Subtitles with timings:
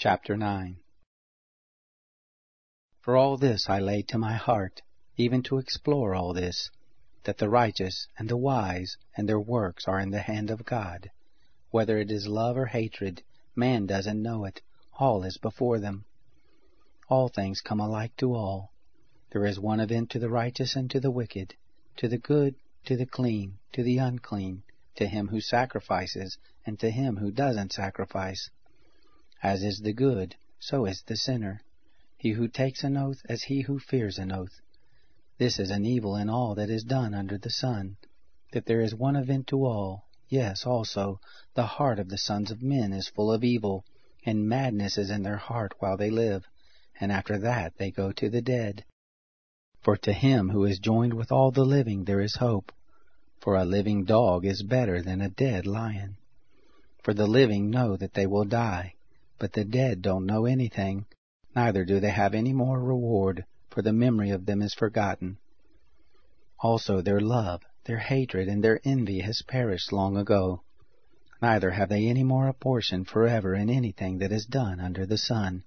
[0.00, 0.76] Chapter 9
[3.00, 4.82] For all this I laid to my heart,
[5.16, 6.70] even to explore all this,
[7.24, 11.10] that the righteous and the wise and their works are in the hand of God.
[11.72, 13.24] Whether it is love or hatred,
[13.56, 14.62] man doesn't know it.
[15.00, 16.04] All is before them.
[17.08, 18.70] All things come alike to all.
[19.32, 21.56] There is one event to the righteous and to the wicked,
[21.96, 24.62] to the good, to the clean, to the unclean,
[24.94, 28.48] to him who sacrifices, and to him who doesn't sacrifice.
[29.42, 31.60] As is the good, so is the sinner.
[32.16, 34.60] He who takes an oath as he who fears an oath.
[35.38, 37.98] This is an evil in all that is done under the sun,
[38.50, 40.08] that there is one event to all.
[40.28, 41.20] Yes, also,
[41.54, 43.84] the heart of the sons of men is full of evil,
[44.26, 46.48] and madness is in their heart while they live,
[47.00, 48.84] and after that they go to the dead.
[49.80, 52.72] For to him who is joined with all the living there is hope,
[53.38, 56.16] for a living dog is better than a dead lion.
[57.04, 58.94] For the living know that they will die,
[59.38, 61.06] but the dead don't know anything,
[61.54, 65.38] neither do they have any more reward, for the memory of them is forgotten.
[66.60, 70.62] Also their love, their hatred, and their envy has perished long ago.
[71.40, 75.18] Neither have they any more a portion forever in anything that is done under the
[75.18, 75.62] sun.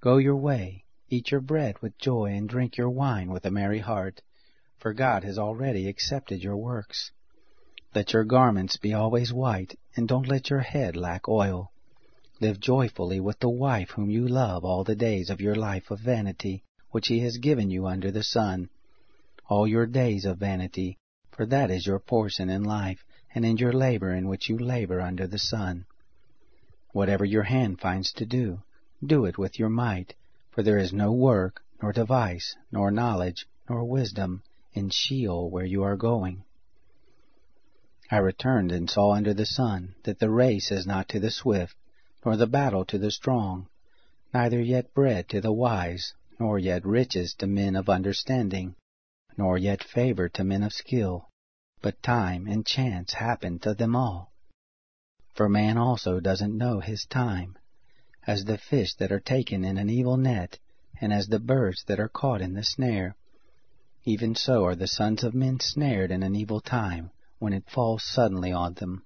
[0.00, 3.78] Go your way, eat your bread with joy, and drink your wine with a merry
[3.78, 4.22] heart,
[4.78, 7.12] for God has already accepted your works.
[7.94, 11.70] Let your garments be always white, and don't let your head lack oil.
[12.42, 16.00] Live joyfully with the wife whom you love all the days of your life of
[16.00, 18.70] vanity, which he has given you under the sun.
[19.50, 20.96] All your days of vanity,
[21.30, 25.02] for that is your portion in life, and in your labor in which you labor
[25.02, 25.84] under the sun.
[26.92, 28.62] Whatever your hand finds to do,
[29.04, 30.14] do it with your might,
[30.50, 34.42] for there is no work, nor device, nor knowledge, nor wisdom
[34.72, 36.42] in Sheol where you are going.
[38.10, 41.76] I returned and saw under the sun that the race is not to the swift,
[42.24, 43.68] nor the battle to the strong,
[44.34, 48.74] neither yet bread to the wise, nor yet riches to men of understanding,
[49.36, 51.28] nor yet favor to men of skill,
[51.80, 54.32] but time and chance happen to them all.
[55.34, 57.56] For man also doesn't know his time,
[58.26, 60.58] as the fish that are taken in an evil net,
[61.00, 63.16] and as the birds that are caught in the snare.
[64.04, 68.02] Even so are the sons of men snared in an evil time, when it falls
[68.02, 69.04] suddenly on them.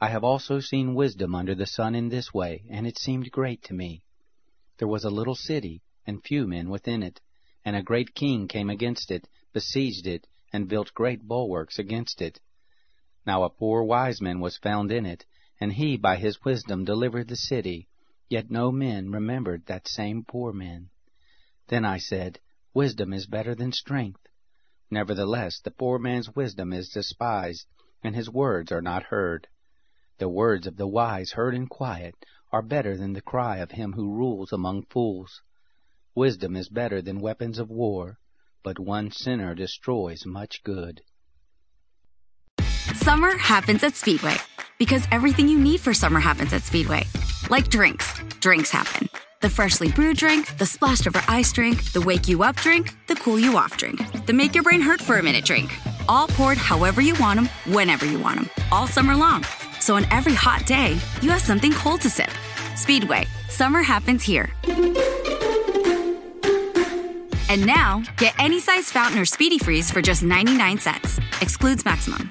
[0.00, 3.64] I have also seen wisdom under the sun in this way, and it seemed great
[3.64, 4.04] to me.
[4.78, 7.20] There was a little city, and few men within it,
[7.64, 12.38] and a great king came against it, besieged it, and built great bulwarks against it.
[13.26, 15.26] Now a poor wise man was found in it,
[15.60, 17.88] and he by his wisdom delivered the city,
[18.28, 20.90] yet no men remembered that same poor man.
[21.66, 22.38] Then I said,
[22.72, 24.28] Wisdom is better than strength.
[24.92, 27.66] Nevertheless, the poor man's wisdom is despised,
[28.04, 29.48] and his words are not heard.
[30.18, 32.14] The words of the wise heard in quiet
[32.50, 35.42] are better than the cry of him who rules among fools.
[36.14, 38.18] Wisdom is better than weapons of war,
[38.64, 41.02] but one sinner destroys much good.
[42.94, 44.36] Summer happens at Speedway
[44.78, 47.04] because everything you need for summer happens at Speedway.
[47.48, 49.08] Like drinks, drinks happen.
[49.40, 53.14] The freshly brewed drink, the splashed over ice drink, the wake you up drink, the
[53.14, 55.72] cool you off drink, the make your brain hurt for a minute drink.
[56.08, 59.44] All poured however you want them, whenever you want them, all summer long.
[59.80, 62.30] So on every hot day, you have something cold to sip.
[62.76, 64.50] Speedway, summer happens here.
[67.50, 71.18] And now, get any size fountain or speedy freeze for just 99 cents.
[71.40, 72.30] Excludes maximum.